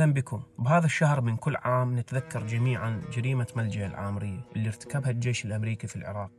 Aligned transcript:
أهلا 0.00 0.12
بكم. 0.12 0.42
بهذا 0.58 0.86
الشهر 0.86 1.20
من 1.20 1.36
كل 1.36 1.56
عام 1.56 1.98
نتذكر 1.98 2.46
جميعا 2.46 3.02
جريمة 3.12 3.46
ملجأ 3.56 3.86
العامرية 3.86 4.40
اللي 4.56 4.68
ارتكبها 4.68 5.10
الجيش 5.10 5.44
الأمريكي 5.44 5.86
في 5.86 5.96
العراق. 5.96 6.30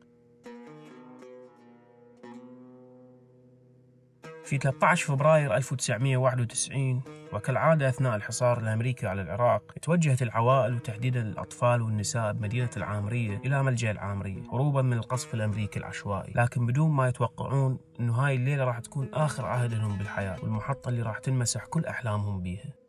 في 4.44 4.58
13 4.58 5.06
فبراير 5.06 5.56
1991 5.56 7.02
وكالعادة 7.34 7.90
أثناء 7.90 8.16
الحصار 8.16 8.60
الأمريكي 8.60 9.08
على 9.08 9.22
العراق 9.22 9.74
توجهت 9.82 10.22
العوائل 10.22 10.74
وتحديدا 10.74 11.22
الأطفال 11.22 11.82
والنساء 11.82 12.34
بمدينة 12.34 12.70
العامرية 12.78 13.42
إلى 13.46 13.64
ملجأ 13.64 13.92
العامرية 13.92 14.42
هروبا 14.54 14.82
من 14.82 14.94
القصف 14.94 15.34
الأمريكي 15.34 15.80
العشوائي. 15.80 16.34
لكن 16.36 16.66
بدون 16.66 16.92
ما 16.92 17.08
يتوقعون 17.08 17.80
أنه 18.00 18.14
هاي 18.14 18.36
الليلة 18.36 18.64
راح 18.64 18.80
تكون 18.80 19.10
آخر 19.14 19.46
عهد 19.46 19.74
لهم 19.74 19.98
بالحياة 19.98 20.38
والمحطة 20.44 20.90
اللي 20.90 21.02
راح 21.02 21.18
تنمسح 21.18 21.66
كل 21.66 21.86
أحلامهم 21.86 22.42
بيها. 22.42 22.81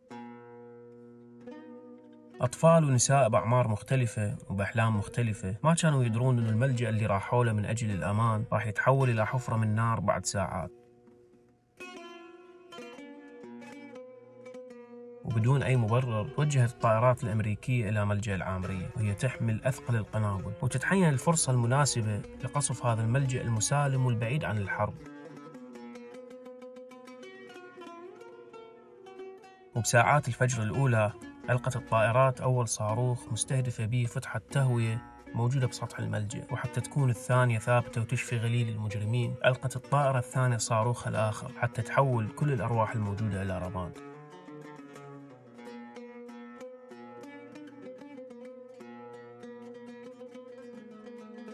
أطفال 2.42 2.84
ونساء 2.84 3.28
بأعمار 3.28 3.68
مختلفة 3.68 4.36
وبأحلام 4.50 4.96
مختلفة. 4.96 5.56
ما 5.64 5.74
كانوا 5.74 6.04
يدرون 6.04 6.38
أن 6.38 6.46
الملجأ 6.46 6.88
اللي 6.88 7.06
راحوا 7.06 7.44
له 7.44 7.52
من 7.52 7.64
أجل 7.64 7.90
الأمان 7.90 8.44
راح 8.52 8.66
يتحول 8.66 9.10
إلى 9.10 9.26
حفرة 9.26 9.56
من 9.56 9.74
نار 9.74 10.00
بعد 10.00 10.26
ساعات. 10.26 10.70
وبدون 15.24 15.62
أي 15.62 15.76
مبرر 15.76 16.28
توجهت 16.28 16.70
الطائرات 16.70 17.24
الأمريكية 17.24 17.88
إلى 17.88 18.04
ملجأ 18.04 18.34
العامرية 18.34 18.90
وهي 18.96 19.14
تحمل 19.14 19.64
أثقل 19.64 19.96
القنابل. 19.96 20.52
وتتحين 20.62 21.08
الفرصة 21.08 21.52
المناسبة 21.52 22.22
لقصف 22.44 22.86
هذا 22.86 23.02
الملجأ 23.02 23.42
المسالم 23.42 24.06
والبعيد 24.06 24.44
عن 24.44 24.58
الحرب. 24.58 24.94
وبساعات 29.74 30.28
الفجر 30.28 30.62
الأولى 30.62 31.12
ألقت 31.50 31.76
الطائرات 31.76 32.40
أول 32.40 32.68
صاروخ 32.68 33.32
مستهدفة 33.32 33.86
به 33.86 34.04
فتحة 34.04 34.40
تهوية 34.50 35.02
موجودة 35.34 35.66
بسطح 35.66 35.98
الملجأ 35.98 36.46
وحتى 36.50 36.80
تكون 36.80 37.10
الثانية 37.10 37.58
ثابتة 37.58 38.00
وتشفي 38.00 38.36
غليل 38.36 38.68
المجرمين. 38.68 39.34
ألقت 39.44 39.76
الطائرة 39.76 40.18
الثانية 40.18 40.56
صاروخها 40.56 41.10
الآخر 41.10 41.52
حتى 41.58 41.82
تحول 41.82 42.28
كل 42.28 42.52
الأرواح 42.52 42.92
الموجودة 42.92 43.42
إلى 43.42 43.58
رماد. 43.58 44.11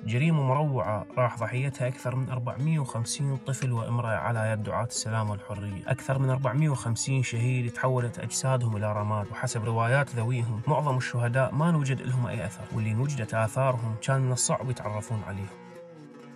جريمة 0.06 0.42
مروعة 0.42 1.06
راح 1.18 1.38
ضحيتها 1.38 1.88
أكثر 1.88 2.16
من 2.16 2.30
450 2.30 3.36
طفل 3.36 3.72
وامرأة 3.72 4.16
على 4.16 4.50
يد 4.52 4.62
دعاة 4.62 4.84
السلام 4.84 5.30
والحرية. 5.30 5.82
أكثر 5.86 6.18
من 6.18 6.30
450 6.30 7.22
شهيد 7.22 7.72
تحولت 7.72 8.18
أجسادهم 8.18 8.76
إلى 8.76 8.92
رماد. 8.92 9.26
وحسب 9.30 9.64
روايات 9.64 10.10
ذويهم 10.16 10.60
معظم 10.66 10.96
الشهداء 10.96 11.54
ما 11.54 11.70
نوجد 11.70 12.02
لهم 12.02 12.26
أي 12.26 12.46
أثر 12.46 12.64
واللي 12.72 12.94
وجدت 12.94 13.34
آثارهم 13.34 13.94
كان 14.02 14.20
من 14.20 14.32
الصعب 14.32 14.70
يتعرفون 14.70 15.22
عليهم 15.26 15.68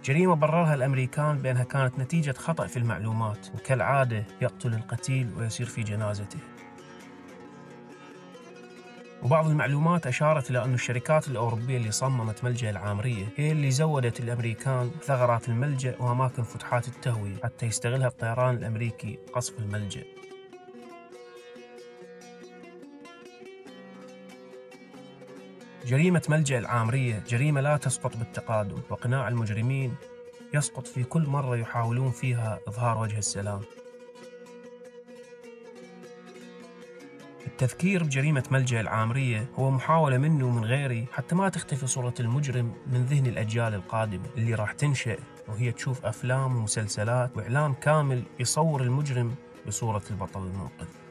جريمة 0.04 0.34
بررها 0.34 0.74
الأمريكان 0.74 1.38
بأنها 1.38 1.64
كانت 1.64 1.98
نتيجة 1.98 2.32
خطأ 2.32 2.66
في 2.66 2.76
المعلومات 2.76 3.48
وكالعادة 3.54 4.24
يقتل 4.40 4.74
القتيل 4.74 5.30
ويسير 5.38 5.66
في 5.66 5.82
جنازته. 5.82 6.38
وبعض 9.22 9.46
المعلومات 9.48 10.06
أشارت 10.06 10.50
إلى 10.50 10.64
أن 10.64 10.74
الشركات 10.74 11.28
الأوروبية 11.28 11.76
اللي 11.76 11.90
صممت 11.90 12.44
ملجأ 12.44 12.70
العامرية 12.70 13.26
هي 13.36 13.52
اللي 13.52 13.70
زودت 13.70 14.20
الأمريكان 14.20 14.90
ثغرات 15.02 15.48
الملجأ 15.48 15.96
وأماكن 15.98 16.42
فتحات 16.42 16.88
التهوية 16.88 17.36
حتى 17.44 17.66
يستغلها 17.66 18.08
الطيران 18.08 18.54
الأمريكي 18.56 19.18
قصف 19.32 19.58
الملجأ. 19.58 20.02
جريمة 25.86 26.22
ملجأ 26.28 26.58
العامرية 26.58 27.22
جريمة 27.28 27.60
لا 27.60 27.76
تسقط 27.76 28.16
بالتقادم 28.16 28.78
وقناع 28.90 29.28
المجرمين 29.28 29.94
يسقط 30.54 30.86
في 30.86 31.04
كل 31.04 31.26
مرة 31.26 31.56
يحاولون 31.56 32.10
فيها 32.10 32.58
إظهار 32.68 32.98
وجه 32.98 33.18
السلام. 33.18 33.60
التذكير 37.52 38.04
بجريمة 38.04 38.42
ملجأ 38.50 38.80
العامرية 38.80 39.46
هو 39.54 39.70
محاولة 39.70 40.18
مني 40.18 40.42
ومن 40.42 40.64
غيري 40.64 41.06
حتى 41.12 41.34
ما 41.34 41.48
تختفي 41.48 41.86
صورة 41.86 42.14
المجرم 42.20 42.72
من 42.86 43.04
ذهن 43.04 43.26
الأجيال 43.26 43.74
القادمة 43.74 44.24
اللي 44.36 44.54
راح 44.54 44.72
تنشأ 44.72 45.16
وهي 45.48 45.72
تشوف 45.72 46.06
أفلام 46.06 46.56
ومسلسلات 46.56 47.36
وإعلام 47.36 47.74
كامل 47.74 48.22
يصور 48.40 48.82
المجرم 48.82 49.34
بصورة 49.66 50.02
البطل 50.10 50.40
المنقذ 50.40 51.01